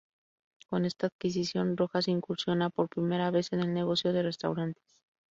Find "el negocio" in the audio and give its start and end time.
3.59-4.11